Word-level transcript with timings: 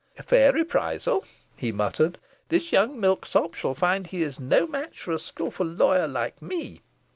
"A 0.17 0.23
fair 0.23 0.51
reprisal," 0.51 1.25
he 1.59 1.71
muttered; 1.71 2.17
"this 2.49 2.71
young 2.71 2.99
milksop 2.99 3.53
shall 3.53 3.75
find 3.75 4.07
he 4.07 4.23
is 4.23 4.39
no 4.39 4.65
match 4.65 4.99
for 5.01 5.11
a 5.11 5.19
skilful 5.19 5.67
lawyer 5.67 6.07
like 6.07 6.41
me. 6.41 6.81